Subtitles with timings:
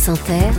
[0.00, 0.50] France Inter,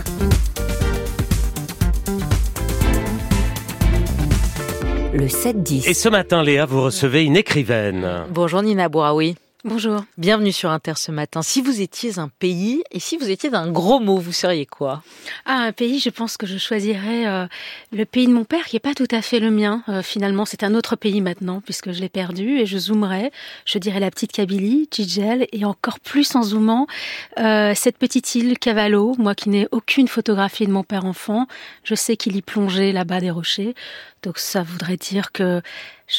[5.14, 5.90] le 7-10.
[5.90, 8.26] Et ce matin, Léa, vous recevez une écrivaine.
[8.30, 9.36] Bonjour Nina Bouraoui.
[9.64, 10.04] Bonjour.
[10.18, 11.44] Bienvenue sur Inter ce matin.
[11.44, 15.04] Si vous étiez un pays et si vous étiez d'un gros mot, vous seriez quoi?
[15.46, 17.46] Ah, un pays, je pense que je choisirais euh,
[17.92, 19.84] le pays de mon père, qui est pas tout à fait le mien.
[19.88, 23.32] Euh, finalement, c'est un autre pays maintenant, puisque je l'ai perdu, et je zoomerais.
[23.66, 26.88] Je dirais la petite Kabylie, Tchidjel, et encore plus en zoomant,
[27.38, 31.46] euh, cette petite île Cavallo, moi qui n'ai aucune photographie de mon père enfant,
[31.84, 33.76] je sais qu'il y plongeait là-bas des rochers.
[34.24, 35.62] Donc ça voudrait dire que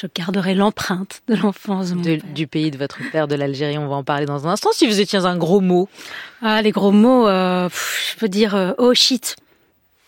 [0.00, 2.32] je garderai l'empreinte de l'enfance de mon De- père.
[2.34, 3.76] du pays de votre père, de l'Algérie.
[3.78, 4.70] On va en parler dans un instant.
[4.72, 5.88] Si vous étiez un gros mot,
[6.40, 9.36] Ah, les gros mots, euh, pff, je peux dire euh, oh shit.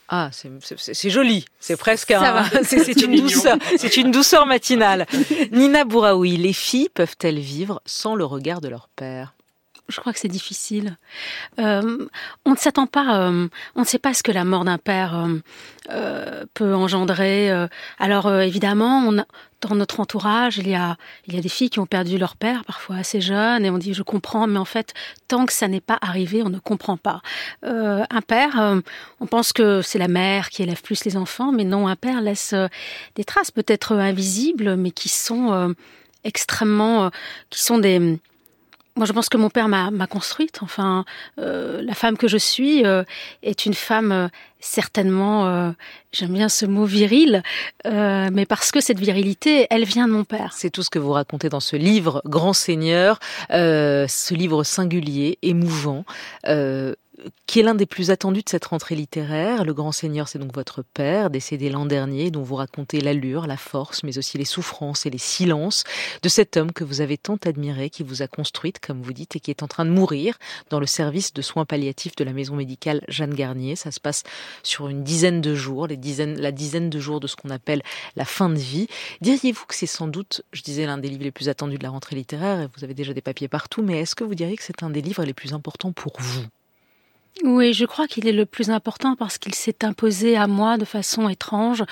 [0.09, 1.45] ah, c'est- joli.
[1.61, 5.07] C'est presque un, c'est une douceur, c'est une douceur matinale.
[5.53, 9.35] Nina Bouraoui, les filles peuvent-elles vivre sans le regard de leur père?
[9.89, 10.97] Je crois que c'est difficile.
[11.59, 12.07] Euh,
[12.47, 15.15] on ne s'attend pas, euh, on ne sait pas ce que la mort d'un père
[15.15, 15.39] euh,
[15.91, 17.51] euh, peut engendrer.
[17.51, 17.69] euh.
[17.99, 19.25] alors euh, évidemment, on
[19.61, 22.37] dans notre entourage, il y a, il y a des filles qui ont perdu leur
[22.37, 24.93] père, parfois assez jeunes, et on dit je comprends, mais en fait,
[25.27, 27.23] tant que ça n'est pas arrivé, on ne comprend pas.
[27.65, 28.83] Euh, un père,
[29.21, 32.21] on pense que c'est la mère qui élève plus les enfants, mais non, un père
[32.21, 32.55] laisse
[33.15, 35.75] des traces peut-être invisibles, mais qui sont
[36.25, 37.11] extrêmement,
[37.49, 38.19] qui sont des
[38.97, 40.61] moi, je pense que mon père m'a construite.
[40.63, 41.05] Enfin,
[41.41, 43.03] euh, la femme que je suis euh,
[43.43, 44.29] est une femme euh,
[44.61, 45.71] certainement, euh,
[46.13, 47.43] j'aime bien ce mot viril,
[47.87, 50.53] euh, mais parce que cette virilité, elle vient de mon père.
[50.55, 53.19] C'est tout ce que vous racontez dans ce livre, Grand Seigneur,
[53.51, 56.05] euh, ce livre singulier, émouvant,
[57.47, 59.65] qui est l'un des plus attendus de cette rentrée littéraire.
[59.65, 63.57] Le Grand Seigneur, c'est donc votre père, décédé l'an dernier, dont vous racontez l'allure, la
[63.57, 65.85] force, mais aussi les souffrances et les silences
[66.23, 69.37] de cet homme que vous avez tant admiré, qui vous a construite, comme vous dites,
[69.37, 70.39] et qui est en train de mourir
[70.71, 73.77] dans le service de soins palliatifs de la maison médicale Jeanne Garnier.
[73.77, 74.23] Ça se passe
[74.63, 77.83] sur une dizaine de jours, la dizaine de jours de ce qu'on appelle
[78.17, 78.89] la fin de vie.
[79.21, 81.91] Diriez-vous que c'est sans doute, je disais, l'un des livres les plus attendus de la
[81.91, 84.63] rentrée littéraire, et vous avez déjà des papiers partout, mais est-ce que vous diriez que
[84.63, 86.45] c'est un des livres les plus importants pour vous?
[87.43, 90.85] Oui, je crois qu'il est le plus important parce qu'il s'est imposé à moi de
[90.85, 91.83] façon étrange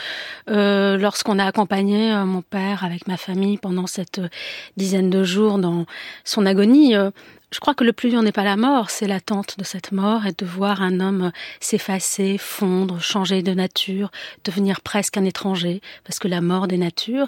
[0.49, 4.29] euh, lorsqu'on a accompagné euh, mon père avec ma famille pendant cette euh,
[4.77, 5.85] dizaine de jours dans
[6.25, 6.95] son agonie.
[6.95, 7.11] euh,
[7.51, 10.27] je crois que le plus dur n'est pas la mort, c'est l'attente de cette mort
[10.27, 14.11] et de voir un homme s'effacer, fondre, changer de nature,
[14.45, 17.27] devenir presque un étranger, parce que la mort des natures.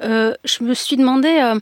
[0.00, 1.54] Je me suis demandé,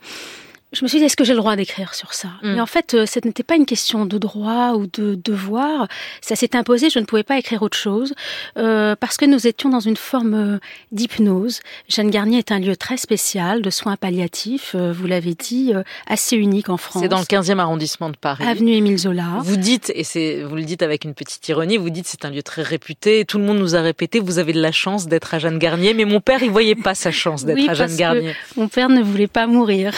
[0.73, 2.29] je me suis dit, est-ce que j'ai le droit d'écrire sur ça?
[2.43, 2.55] Mm.
[2.55, 5.89] Mais en fait, euh, ce n'était pas une question de droit ou de devoir.
[6.21, 8.15] Ça s'est imposé, je ne pouvais pas écrire autre chose,
[8.57, 10.59] euh, parce que nous étions dans une forme euh,
[10.91, 11.61] d'hypnose.
[11.89, 15.83] Jeanne Garnier est un lieu très spécial de soins palliatifs, euh, vous l'avez dit, euh,
[16.07, 17.03] assez unique en France.
[17.03, 18.45] C'est dans le 15e arrondissement de Paris.
[18.47, 19.41] Avenue Émile Zola.
[19.43, 22.31] Vous dites, et c'est, vous le dites avec une petite ironie, vous dites c'est un
[22.31, 23.25] lieu très réputé.
[23.25, 25.95] Tout le monde nous a répété, vous avez de la chance d'être à Jeanne Garnier,
[25.95, 28.35] mais mon père, il voyait pas sa chance d'être Oui, à Jeanne parce que Garnier.
[28.57, 29.93] Mon père ne voulait pas mourir.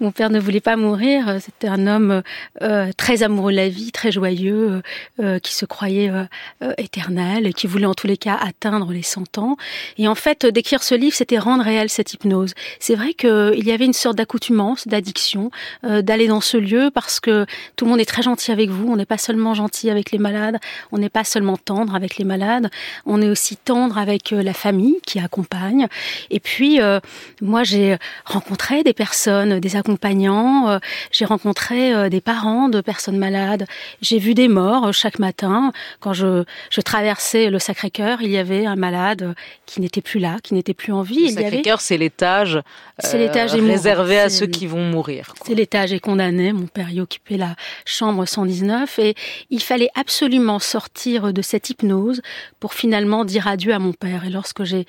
[0.00, 1.38] Mon père ne voulait pas mourir.
[1.40, 2.22] C'était un homme
[2.62, 4.82] euh, très amoureux de la vie, très joyeux,
[5.20, 6.24] euh, qui se croyait euh,
[6.62, 9.56] euh, éternel, et qui voulait en tous les cas atteindre les 100 ans.
[9.96, 12.54] Et en fait, euh, d'écrire ce livre, c'était rendre réelle cette hypnose.
[12.80, 15.50] C'est vrai qu'il y avait une sorte d'accoutumance, d'addiction,
[15.84, 18.90] euh, d'aller dans ce lieu parce que tout le monde est très gentil avec vous.
[18.90, 20.58] On n'est pas seulement gentil avec les malades,
[20.92, 22.70] on n'est pas seulement tendre avec les malades,
[23.06, 25.88] on est aussi tendre avec euh, la famille qui accompagne.
[26.30, 27.00] Et puis, euh,
[27.40, 30.78] moi, j'ai rencontré des personnes, des accompagnants, euh,
[31.10, 33.66] j'ai rencontré euh, des parents de personnes malades,
[34.00, 35.72] j'ai vu des morts euh, chaque matin.
[36.00, 39.34] Quand je, je traversais le Sacré-Cœur, il y avait un malade
[39.66, 41.16] qui n'était plus là, qui n'était plus en vie.
[41.16, 45.34] Le y avait Sacré-Cœur, c'est l'étage, euh, réservé à ceux qui vont mourir.
[45.44, 46.52] c'est l'étage est condamné.
[46.52, 49.14] Mon père y occupait la chambre 119 et
[49.50, 52.20] il fallait absolument sortir de cette hypnose
[52.60, 54.24] pour finalement dire adieu à mon père.
[54.24, 54.86] Et lorsque j'ai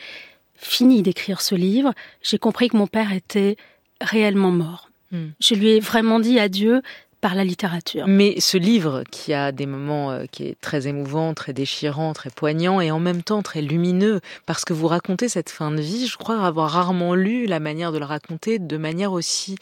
[0.55, 3.55] fini d'écrire ce livre, j'ai compris que mon père était
[4.01, 4.88] réellement mort.
[5.11, 5.29] Hmm.
[5.39, 6.81] Je lui ai vraiment dit adieu
[7.21, 8.05] par la littérature.
[8.07, 12.29] Mais ce livre, qui a des moments euh, qui est très émouvant, très déchirant, très
[12.29, 16.07] poignant, et en même temps très lumineux, parce que vous racontez cette fin de vie,
[16.07, 19.57] je crois avoir rarement lu la manière de le raconter de manière aussi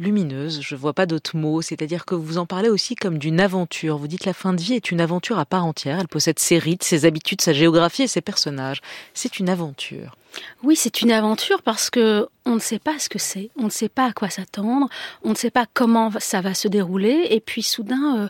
[0.00, 3.98] lumineuse, je vois pas d'autres mots, c'est-à-dire que vous en parlez aussi comme d'une aventure.
[3.98, 6.58] Vous dites la fin de vie est une aventure à part entière, elle possède ses
[6.58, 8.80] rites, ses habitudes, sa géographie et ses personnages.
[9.14, 10.16] C'est une aventure.
[10.62, 13.70] Oui, c'est une aventure parce que on ne sait pas ce que c'est, on ne
[13.70, 14.88] sait pas à quoi s'attendre,
[15.22, 18.28] on ne sait pas comment ça va se dérouler, et puis soudain, euh,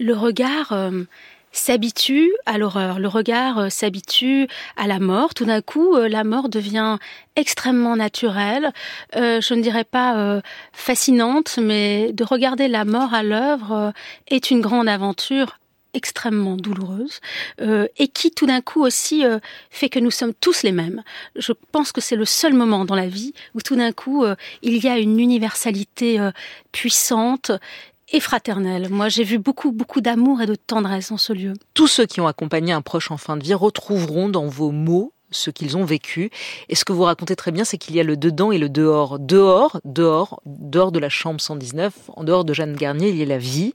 [0.00, 1.04] le regard euh,
[1.54, 5.34] s'habitue à l'horreur, le regard euh, s'habitue à la mort.
[5.34, 6.98] Tout d'un coup, euh, la mort devient
[7.36, 8.72] extrêmement naturelle.
[9.16, 10.40] Euh, je ne dirais pas
[10.72, 13.92] fascinante, mais de regarder la mort à l'œuvre
[14.28, 15.58] est une grande aventure
[15.94, 17.20] extrêmement douloureuse
[17.60, 19.24] et qui tout d'un coup aussi
[19.70, 21.02] fait que nous sommes tous les mêmes.
[21.36, 24.24] Je pense que c'est le seul moment dans la vie où tout d'un coup
[24.62, 26.18] il y a une universalité
[26.72, 27.52] puissante
[28.14, 28.88] et fraternelle.
[28.90, 31.52] Moi, j'ai vu beaucoup, beaucoup d'amour et de tendresse dans ce lieu.
[31.74, 35.12] Tous ceux qui ont accompagné un proche en fin de vie retrouveront dans vos mots
[35.34, 36.30] ce qu'ils ont vécu.
[36.68, 38.68] Et ce que vous racontez très bien, c'est qu'il y a le dedans et le
[38.68, 39.18] dehors.
[39.18, 43.26] Dehors, dehors, dehors de la chambre 119, en dehors de Jeanne Garnier, il y a
[43.26, 43.74] la vie.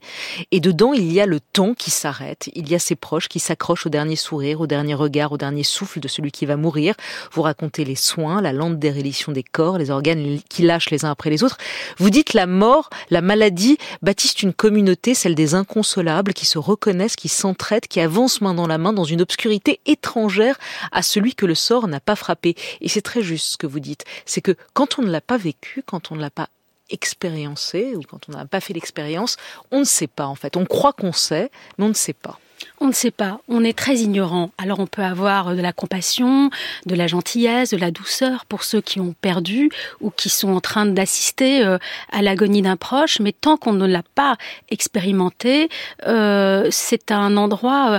[0.50, 2.50] Et dedans, il y a le temps qui s'arrête.
[2.54, 5.62] Il y a ses proches qui s'accrochent au dernier sourire, au dernier regard, au dernier
[5.62, 6.94] souffle de celui qui va mourir.
[7.32, 11.10] Vous racontez les soins, la lente déréliction des corps, les organes qui lâchent les uns
[11.10, 11.58] après les autres.
[11.98, 17.16] Vous dites la mort, la maladie bâtissent une communauté, celle des inconsolables, qui se reconnaissent,
[17.16, 20.58] qui s'entraident, qui avancent main dans la main dans une obscurité étrangère
[20.92, 22.54] à celui que le sort n'a pas frappé.
[22.80, 24.04] Et c'est très juste ce que vous dites.
[24.24, 26.48] C'est que quand on ne l'a pas vécu, quand on ne l'a pas
[26.90, 29.36] expériencé, ou quand on n'a pas fait l'expérience,
[29.70, 30.56] on ne sait pas en fait.
[30.56, 32.38] On croit qu'on sait, mais on ne sait pas.
[32.82, 34.52] On ne sait pas, on est très ignorant.
[34.56, 36.48] Alors on peut avoir de la compassion,
[36.86, 39.68] de la gentillesse, de la douceur pour ceux qui ont perdu
[40.00, 41.76] ou qui sont en train d'assister euh,
[42.10, 44.38] à l'agonie d'un proche, mais tant qu'on ne l'a pas
[44.70, 45.68] expérimenté,
[46.06, 47.98] euh, c'est un endroit euh,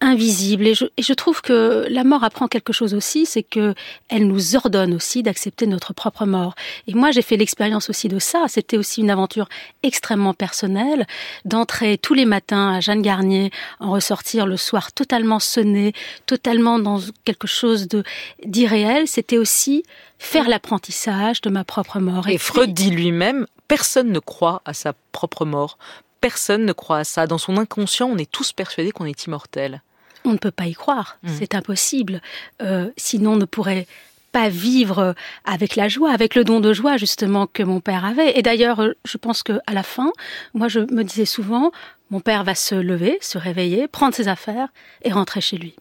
[0.00, 0.66] invisible.
[0.66, 3.74] Et je, et je, trouve que la mort apprend quelque chose aussi, c'est que
[4.08, 6.54] elle nous ordonne aussi d'accepter notre propre mort.
[6.86, 8.46] Et moi, j'ai fait l'expérience aussi de ça.
[8.48, 9.48] C'était aussi une aventure
[9.82, 11.06] extrêmement personnelle,
[11.44, 15.92] d'entrer tous les matins à Jeanne Garnier, en ressortir le soir totalement sonné,
[16.26, 18.02] totalement dans quelque chose de
[18.44, 19.06] d'irréel.
[19.08, 19.82] C'était aussi
[20.18, 22.28] faire l'apprentissage de ma propre mort.
[22.28, 25.78] Et, et Freud dit lui-même, personne ne croit à sa propre mort.
[26.20, 27.26] Personne ne croit à ça.
[27.26, 29.82] Dans son inconscient, on est tous persuadés qu'on est immortel
[30.26, 31.28] on ne peut pas y croire, mmh.
[31.38, 32.20] c'est impossible.
[32.60, 33.86] Euh, sinon, on ne pourrait
[34.32, 35.14] pas vivre
[35.46, 38.38] avec la joie, avec le don de joie justement que mon père avait.
[38.38, 40.12] Et d'ailleurs, je pense que à la fin,
[40.52, 41.72] moi, je me disais souvent,
[42.10, 44.68] mon père va se lever, se réveiller, prendre ses affaires
[45.02, 45.74] et rentrer chez lui.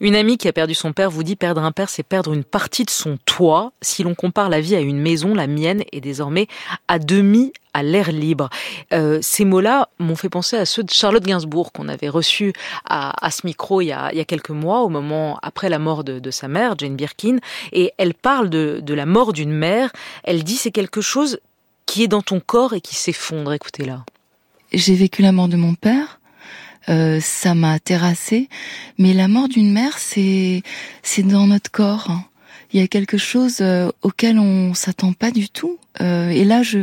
[0.00, 2.44] Une amie qui a perdu son père vous dit perdre un père, c'est perdre une
[2.44, 3.72] partie de son toit.
[3.80, 6.46] Si l'on compare la vie à une maison, la mienne est désormais
[6.88, 8.50] à demi à l'air libre.
[8.92, 12.52] Euh, ces mots-là m'ont fait penser à ceux de Charlotte Gainsbourg qu'on avait reçu
[12.84, 15.70] à, à, ce micro il y, a, il y, a, quelques mois, au moment après
[15.70, 17.38] la mort de, de sa mère, Jane Birkin,
[17.72, 19.90] et elle parle de, de la mort d'une mère.
[20.24, 21.40] Elle dit c'est quelque chose
[21.86, 23.54] qui est dans ton corps et qui s'effondre.
[23.54, 24.04] Écoutez-la.
[24.72, 26.20] J'ai vécu la mort de mon père
[26.88, 28.48] euh, ça m'a terrassée.
[28.98, 30.62] Mais la mort d'une mère, c'est
[31.02, 32.10] c'est dans notre corps.
[32.72, 35.78] Il y a quelque chose euh, auquel on s'attend pas du tout.
[36.00, 36.78] Euh, et là, je,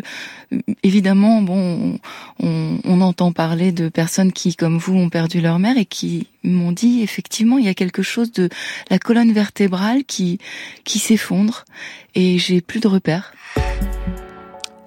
[0.84, 2.00] évidemment, bon,
[2.40, 6.28] on, on, entend parler de personnes qui, comme vous, ont perdu leur mère et qui
[6.44, 8.50] m'ont dit effectivement, il y a quelque chose de
[8.92, 10.38] la colonne vertébrale qui
[10.84, 11.66] qui s'effondre
[12.14, 13.34] et j'ai plus de repères.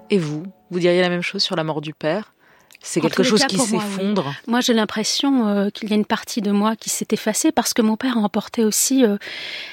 [0.09, 2.32] Et vous, vous diriez la même chose sur la mort du père?
[2.83, 4.23] C'est quelque chose qui s'effondre.
[4.23, 7.51] Moi, moi j'ai l'impression euh, qu'il y a une partie de moi qui s'est effacée
[7.51, 9.15] parce que mon père a emporté aussi euh,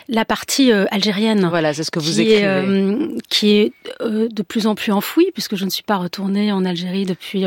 [0.09, 1.47] la partie euh, algérienne.
[1.49, 2.41] Voilà, c'est ce que vous écrivez.
[2.41, 6.65] Est, qui est de plus en plus enfouie puisque je ne suis pas retournée en
[6.65, 7.45] Algérie depuis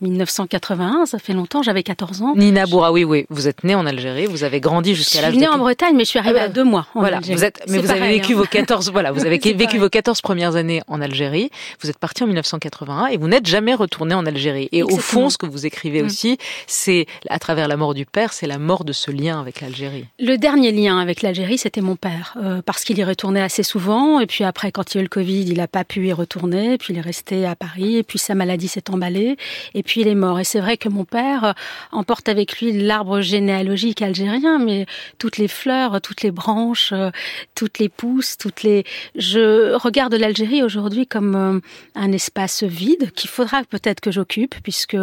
[0.00, 1.06] 1981.
[1.06, 2.34] Ça fait longtemps, j'avais 14 ans.
[2.36, 5.32] Nina Bouraoui, oui, vous êtes née en Algérie, vous avez grandi jusqu'à l'âge.
[5.32, 6.86] Je suis née en Bretagne, mais je suis arrivée ah, à deux mois.
[6.94, 7.38] En voilà, Algérie.
[7.38, 8.36] vous êtes, mais vous avez vécu hein.
[8.36, 9.78] vos 14, voilà, vous avez vécu pareil.
[9.78, 11.50] vos 14 premières années en Algérie.
[11.80, 14.68] Vous êtes partie en 1981 et vous n'êtes jamais retournée en Algérie.
[14.72, 14.98] Et Exactement.
[14.98, 16.06] au fond, ce que vous écrivez mmh.
[16.06, 19.60] aussi, c'est à travers la mort du père, c'est la mort de ce lien avec
[19.60, 20.06] l'Algérie.
[20.18, 24.20] Le dernier lien avec l'Algérie, c'était mon père, euh, parce qu'il y retournait assez souvent,
[24.20, 26.12] et puis après, quand il y a eu le Covid, il n'a pas pu y
[26.12, 29.36] retourner, puis il est resté à Paris, et puis sa maladie s'est emballée,
[29.74, 30.40] et puis il est mort.
[30.40, 31.52] Et c'est vrai que mon père euh,
[31.92, 34.86] emporte avec lui l'arbre généalogique algérien, mais
[35.18, 37.10] toutes les fleurs, toutes les branches, euh,
[37.54, 38.84] toutes les pousses, toutes les.
[39.14, 41.60] Je regarde l'Algérie aujourd'hui comme euh,
[41.94, 44.93] un espace vide qu'il faudra peut-être que j'occupe, puisque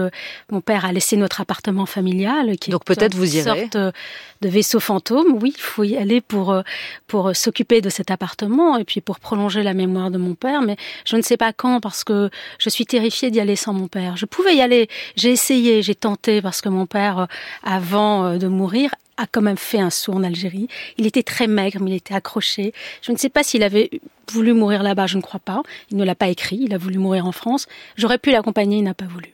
[0.50, 3.44] mon père a laissé notre appartement familial, qui Donc peut-être vous irez.
[3.44, 3.78] sorte
[4.42, 5.38] de vaisseau fantôme.
[5.42, 6.62] Oui, il faut y aller pour euh,
[7.08, 10.62] pour s'occuper de cet appartement et puis pour prolonger la mémoire de mon père.
[10.62, 12.30] Mais je ne sais pas quand parce que
[12.60, 14.18] je suis terrifiée d'y aller sans mon père.
[14.18, 14.90] Je pouvais y aller.
[15.16, 17.26] J'ai essayé, j'ai tenté parce que mon père, euh,
[17.64, 20.68] avant euh, de mourir, a quand même fait un saut en Algérie.
[20.98, 22.74] Il était très maigre, mais il était accroché.
[23.04, 23.92] Je ne sais pas s'il avait
[24.32, 25.62] voulu mourir là-bas, je ne crois pas.
[25.92, 27.68] Il ne l'a pas écrit, il a voulu mourir en France.
[27.98, 29.34] J'aurais pu l'accompagner, il n'a pas voulu.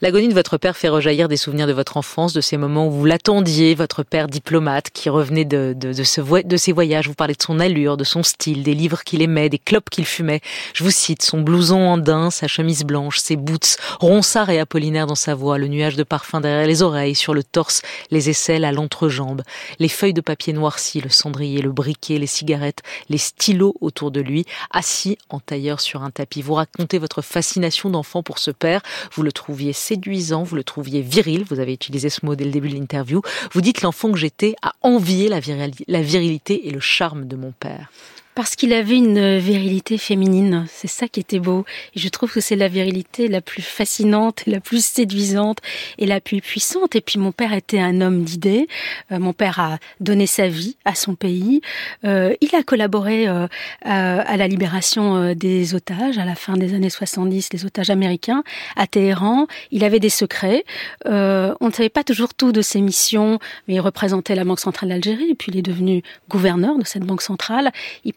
[0.00, 2.90] L'agonie de votre père fait rejaillir des souvenirs de votre enfance, de ces moments où
[2.90, 7.08] vous l'attendiez, votre père diplomate qui revenait de, de, de, ses voyages.
[7.08, 10.06] Vous parlez de son allure, de son style, des livres qu'il aimait, des clopes qu'il
[10.06, 10.40] fumait.
[10.74, 15.14] Je vous cite son blouson andin, sa chemise blanche, ses boots, ronsard et apollinaire dans
[15.14, 18.72] sa voix, le nuage de parfum derrière les oreilles, sur le torse, les aisselles à
[18.72, 19.42] l'entrejambe,
[19.78, 24.20] les feuilles de papier noirci, le cendrier, le briquet, les cigarettes, les stylos autour de
[24.20, 26.42] lui, assis en tailleur sur un tapis.
[26.42, 28.82] Vous racontez votre fascination d'enfant pour ce père.
[29.12, 32.50] Vous le trouviez séduisant, vous le trouviez viril, vous avez utilisé ce mot dès le
[32.50, 33.22] début de l'interview.
[33.52, 37.90] Vous dites l'enfant que j'étais a envié la virilité et le charme de mon père.
[38.36, 41.64] Parce qu'il avait une virilité féminine, c'est ça qui était beau.
[41.94, 45.60] Et je trouve que c'est la virilité la plus fascinante, la plus séduisante
[45.96, 46.94] et la plus puissante.
[46.96, 48.68] Et puis mon père était un homme d'idées.
[49.10, 51.62] Euh, mon père a donné sa vie à son pays.
[52.04, 53.46] Euh, il a collaboré euh,
[53.80, 58.44] à, la libération des otages à la fin des années 70, les otages américains
[58.76, 59.46] à Téhéran.
[59.70, 60.66] Il avait des secrets.
[61.06, 64.90] on ne savait pas toujours tout de ses missions, mais il représentait la Banque centrale
[64.90, 65.30] d'Algérie.
[65.30, 67.72] Et puis il est devenu gouverneur de cette banque centrale.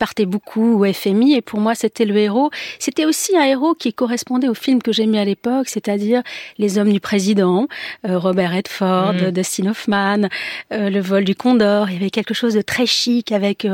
[0.10, 2.50] Partait beaucoup au FMI et pour moi c'était le héros.
[2.80, 6.24] C'était aussi un héros qui correspondait au film que j'aimais à l'époque, c'est-à-dire
[6.58, 7.68] Les Hommes du Président,
[8.08, 9.32] euh, Robert Redford, mmh.
[9.32, 10.30] Dustin Hoffman,
[10.74, 11.92] euh, Le vol du Condor.
[11.92, 13.68] Il y avait quelque chose de très chic avec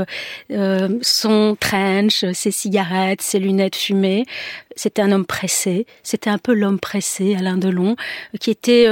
[0.52, 4.26] euh, son trench, ses cigarettes, ses lunettes fumées.
[4.76, 5.86] C'était un homme pressé.
[6.04, 7.96] C'était un peu l'homme pressé, Alain Delon,
[8.42, 8.90] qui était,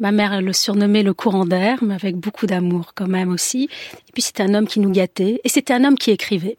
[0.00, 3.68] ma mère le surnommait le courant d'air, mais avec beaucoup d'amour quand même aussi.
[4.08, 5.40] Et puis c'était un homme qui nous gâtait.
[5.42, 6.56] Et c'était un homme qui écrivait.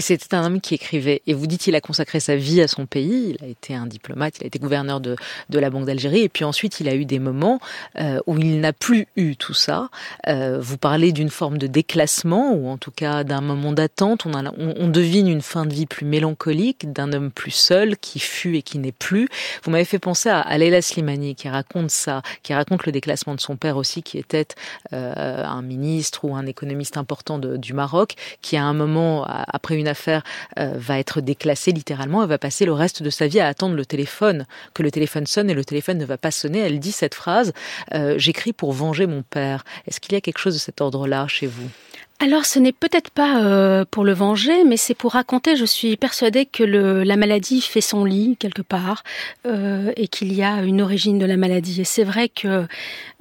[0.00, 1.20] Et c'était un homme qui écrivait.
[1.26, 3.36] Et vous dites qu'il a consacré sa vie à son pays.
[3.38, 5.14] Il a été un diplomate, il a été gouverneur de,
[5.50, 6.22] de la Banque d'Algérie.
[6.22, 7.60] Et puis ensuite, il a eu des moments
[7.98, 9.90] euh, où il n'a plus eu tout ça.
[10.26, 14.24] Euh, vous parlez d'une forme de déclassement, ou en tout cas d'un moment d'attente.
[14.24, 18.56] On, on, devine une fin de vie plus mélancolique, d'un homme plus seul, qui fut
[18.56, 19.28] et qui n'est plus.
[19.64, 23.34] Vous m'avez fait penser à, à Leila Slimani, qui raconte ça, qui raconte le déclassement
[23.34, 24.48] de son père aussi, qui était
[24.94, 29.76] euh, un ministre ou un économiste important de, du Maroc, qui à un moment, après
[29.76, 32.22] une euh, va être déclassée littéralement.
[32.22, 35.26] Elle va passer le reste de sa vie à attendre le téléphone, que le téléphone
[35.26, 36.60] sonne et le téléphone ne va pas sonner.
[36.60, 37.52] Elle dit cette phrase
[37.94, 39.64] euh, J'écris pour venger mon père.
[39.86, 41.68] Est-ce qu'il y a quelque chose de cet ordre-là chez vous?
[42.22, 45.96] Alors ce n'est peut-être pas euh, pour le venger, mais c'est pour raconter, je suis
[45.96, 49.04] persuadée que le, la maladie fait son lit quelque part
[49.46, 51.80] euh, et qu'il y a une origine de la maladie.
[51.80, 52.66] Et c'est vrai que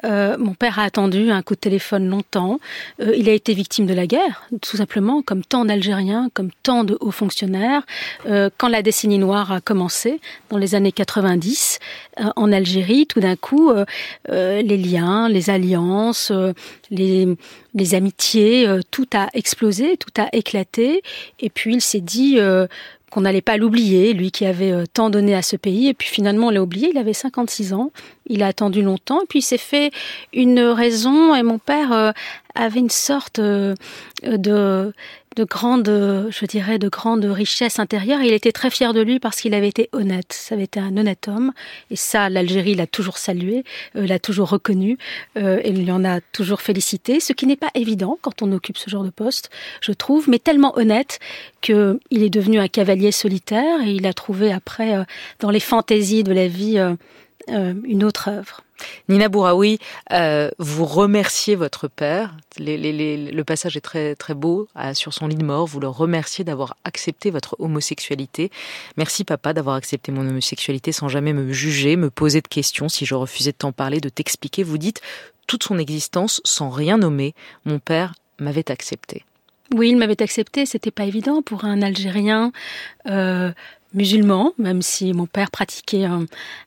[0.06, 2.60] euh, mon père a attendu un coup de téléphone longtemps.
[3.02, 6.84] Euh, il a été victime de la guerre, tout simplement, comme tant d'Algériens, comme tant
[6.84, 7.84] de hauts fonctionnaires.
[8.26, 11.80] Euh, quand la décennie noire a commencé, dans les années 90,
[12.36, 13.72] en Algérie, tout d'un coup,
[14.30, 16.34] les liens, les alliances,
[16.92, 17.28] les,
[17.74, 21.02] les amitiés, tout a explosé, tout a éclaté.
[21.40, 22.40] Et puis il s'est dit
[23.10, 25.88] qu'on n'allait pas l'oublier, lui qui avait euh, tant donné à ce pays.
[25.88, 26.90] Et puis finalement, on l'a oublié.
[26.92, 27.92] Il avait 56 ans.
[28.28, 29.22] Il a attendu longtemps.
[29.22, 29.92] Et puis il s'est fait
[30.34, 31.36] une raison.
[31.36, 32.12] Et mon père euh,
[32.56, 33.76] avait une sorte euh,
[34.24, 34.94] de
[35.40, 35.88] de grande,
[36.30, 38.22] je dirais, de richesse intérieure.
[38.22, 40.34] il était très fier de lui parce qu'il avait été honnête.
[40.34, 41.54] Ça avait été un honnête homme.
[41.92, 43.64] Et ça, l'Algérie l'a toujours salué,
[43.96, 44.98] euh, l'a toujours reconnu,
[45.38, 47.22] euh, et lui en a toujours félicité.
[47.22, 49.50] Ce qui n'est pas évident quand on occupe ce genre de poste,
[49.82, 51.20] je trouve, mais tellement honnête
[51.62, 55.04] qu'il est devenu un cavalier solitaire et il a trouvé après, euh,
[55.40, 56.80] dans les fantaisies de la vie,
[57.50, 58.64] une autre œuvre.
[59.08, 59.80] Nina Bouraoui,
[60.12, 62.36] euh, vous remerciez votre père.
[62.58, 65.66] le passage est très très beau sur son lit de mort.
[65.66, 68.52] Vous le remerciez d'avoir accepté votre homosexualité.
[68.98, 73.06] Merci papa d'avoir accepté mon homosexualité sans jamais me juger, me poser de questions si
[73.06, 74.64] je refusais de t'en parler, de t'expliquer.
[74.64, 75.02] Vous dites
[75.48, 77.34] toute son existence sans rien nommer.
[77.66, 79.26] Mon père m'avait accepté.
[79.76, 80.66] Oui, il m'avait accepté.
[80.66, 82.52] C'était pas évident pour un Algérien.
[83.08, 83.52] Euh,
[83.94, 86.26] musulman, même si mon père pratiquait un,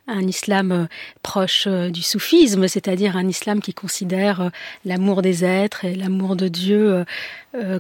[0.08, 0.84] islam euh,
[1.22, 4.48] proche euh, du soufisme, c'est-à-dire un islam qui considère euh,
[4.84, 7.04] l'amour des êtres et l'amour de Dieu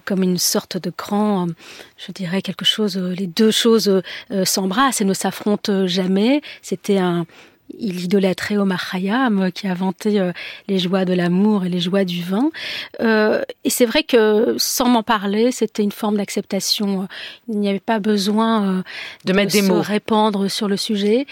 [0.04, 1.48] comme une sorte de grand,
[1.96, 4.02] je dirais quelque chose, les deux choses
[4.44, 6.42] s'embrassent et ne s'affrontent jamais.
[6.60, 7.24] C'était un,
[7.78, 10.32] il idolâtrait Omar Khayyam qui a vanté euh,
[10.68, 12.50] les joies de l'amour et les joies du vin.
[13.00, 17.08] Euh, et c'est vrai que sans m'en parler, c'était une forme d'acceptation.
[17.48, 18.82] Il n'y avait pas besoin euh,
[19.24, 21.26] de, mettre des se mots, répandre sur le sujet,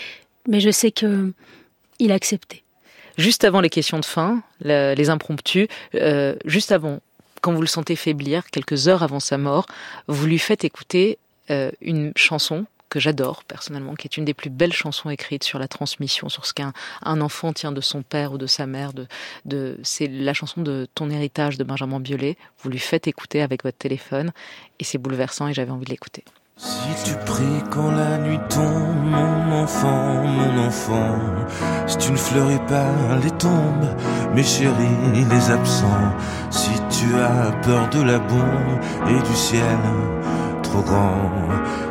[0.48, 1.32] mais je sais que
[1.98, 2.62] il acceptait.
[3.18, 5.68] Juste avant les questions de fin, les impromptus,
[6.46, 7.00] juste avant,
[7.42, 9.66] quand vous le sentez faiblir, quelques heures avant sa mort,
[10.06, 11.18] vous lui faites écouter
[11.82, 15.68] une chanson que j'adore personnellement, qui est une des plus belles chansons écrites sur la
[15.68, 18.92] transmission, sur ce qu'un un enfant tient de son père ou de sa mère.
[19.82, 22.36] C'est la chanson de Ton héritage de Benjamin Biolay.
[22.58, 24.32] Vous lui faites écouter avec votre téléphone
[24.78, 26.24] et c'est bouleversant et j'avais envie de l'écouter.
[26.56, 31.18] Si tu pries quand la nuit tombe, mon enfant, mon enfant,
[31.86, 33.88] si tu ne fleuris pas les tombes,
[34.34, 36.12] mes chéris, les absents,
[36.50, 38.78] si tu as peur de la bombe
[39.08, 39.78] et du ciel,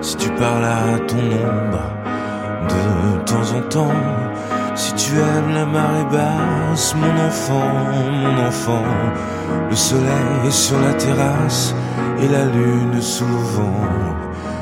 [0.01, 1.85] Si tu parles à ton ombre
[2.69, 4.01] de temps en temps,
[4.75, 7.71] si tu aimes la marée basse, mon enfant,
[8.23, 8.85] mon enfant,
[9.69, 11.75] le soleil sur la terrasse
[12.21, 13.87] et la lune sous le vent.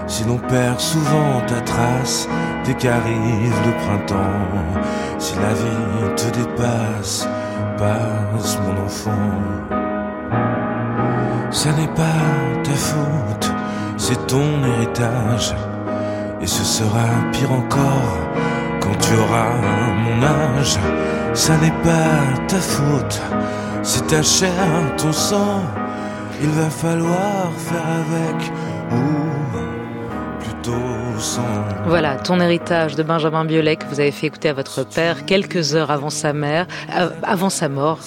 [0.07, 2.27] Si l'on perd souvent ta trace
[2.65, 4.81] dès qu'arrive le printemps,
[5.19, 7.27] si la vie te dépasse,
[7.77, 9.12] passe mon enfant.
[11.51, 12.24] Ça n'est pas
[12.63, 13.51] ta faute,
[13.98, 15.56] c'est ton héritage.
[16.42, 18.18] Et ce sera pire encore
[18.80, 19.50] quand tu auras
[20.04, 20.77] mon âge.
[21.34, 23.22] Ça n'est pas ta faute,
[23.84, 24.54] c'est ta chair,
[24.98, 25.62] ton sang.
[26.42, 28.51] Il va falloir faire avec
[28.92, 29.04] ou
[29.51, 29.76] plutôt sans.
[31.86, 35.75] Voilà, ton héritage de Benjamin Biolay que vous avez fait écouter à votre père quelques
[35.75, 38.00] heures avant sa mère, euh, avant sa mort,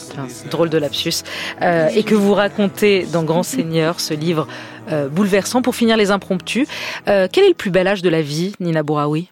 [0.50, 1.22] drôle de lapsus,
[1.62, 4.46] euh, et que vous racontez dans Grand Seigneur, ce livre
[4.90, 5.62] euh, bouleversant.
[5.62, 6.68] Pour finir les impromptus,
[7.08, 9.28] euh, quel est le plus bel âge de la vie, Nina Bouraoui?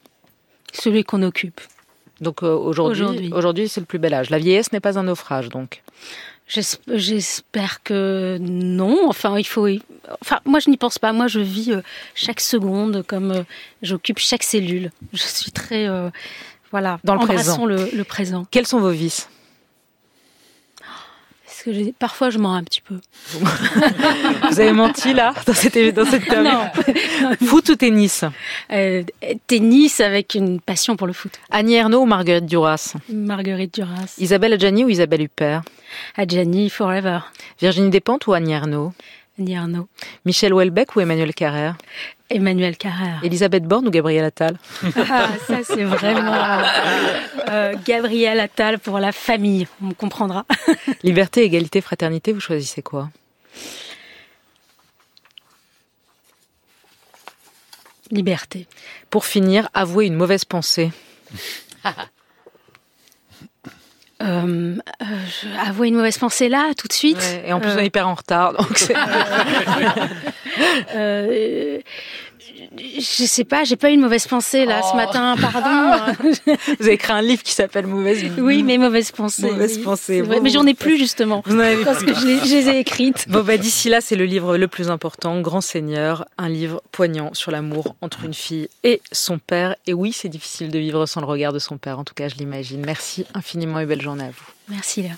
[0.73, 1.61] Celui qu'on occupe.
[2.20, 3.32] Donc euh, aujourd'hui, Aujourd'hui.
[3.32, 4.30] aujourd'hui c'est le plus bel âge.
[4.30, 5.82] La vieillesse n'est pas un naufrage, donc.
[6.49, 9.09] J'es- J'espère que non.
[9.09, 9.69] Enfin, il faut.
[10.23, 11.12] Enfin, moi, je n'y pense pas.
[11.12, 11.83] Moi, je vis euh,
[12.14, 13.43] chaque seconde comme euh,
[13.83, 14.90] j'occupe chaque cellule.
[15.12, 16.09] Je suis très, euh,
[16.71, 17.67] voilà, Dans le présent.
[17.67, 18.47] le, le présent.
[18.50, 19.28] Quels sont vos vices?
[21.59, 23.00] Parce que j'ai- parfois, je mens un petit peu.
[23.33, 26.71] Vous avez menti là dans cette, dans cette Non.
[27.47, 28.25] Foot ou tennis?
[28.71, 29.03] Euh,
[29.49, 31.33] tennis avec une passion pour le foot.
[31.50, 32.95] Annie Ernaux ou Marguerite Duras?
[33.12, 35.62] Marguerite Duras, Isabelle Adjani ou Isabelle Huppert?
[36.17, 37.21] Adjani Forever,
[37.61, 38.93] Virginie Despentes ou Annie Ernaux?
[39.57, 39.88] Arnaud,
[40.25, 41.76] Michel Houellebecq ou Emmanuel Carrère?
[42.30, 43.21] Emmanuel Carrère.
[43.23, 44.59] Elisabeth Borne ou Gabriel Attal?
[45.09, 46.62] Ah, ça, c'est vraiment
[47.49, 49.66] euh, Gabriel Attal pour la famille.
[49.83, 50.45] On comprendra.
[51.02, 53.11] Liberté, égalité, fraternité, vous choisissez quoi?
[58.11, 58.66] Liberté.
[59.11, 60.90] Pour finir, avouez une mauvaise pensée.
[64.28, 65.06] Euh, euh,
[65.66, 67.16] avouer une mauvaise pensée là, tout de suite.
[67.16, 68.52] Ouais, et en plus, Euh, on est hyper en retard.
[68.52, 68.94] Donc c'est-
[70.94, 71.78] euh,
[72.78, 74.88] je sais pas, j'ai pas eu une mauvaise pensée là Oh.
[74.93, 76.12] ce matin, pardon.
[76.78, 79.43] vous avez écrit un livre qui s'appelle Mauvaise oui, mais mauvaise pensée.
[79.50, 81.43] Mauvaise oui, pensée, bon, mais j'en ai plus justement.
[81.47, 82.12] Vous avez Parce plus.
[82.12, 83.26] que je les, je les ai écrites.
[83.28, 87.35] Bon, bah, d'ici là, c'est le livre le plus important, Grand Seigneur, un livre poignant
[87.35, 89.75] sur l'amour entre une fille et son père.
[89.87, 92.29] Et oui, c'est difficile de vivre sans le regard de son père, en tout cas,
[92.29, 92.83] je l'imagine.
[92.85, 94.46] Merci infiniment et belle journée à vous.
[94.68, 95.11] Merci là.